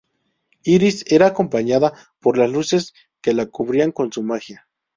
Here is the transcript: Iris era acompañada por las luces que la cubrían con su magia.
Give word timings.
Iris 0.63 1.05
era 1.11 1.27
acompañada 1.27 1.93
por 2.19 2.35
las 2.35 2.49
luces 2.49 2.91
que 3.21 3.35
la 3.35 3.45
cubrían 3.45 3.91
con 3.91 4.11
su 4.11 4.23
magia. 4.23 4.67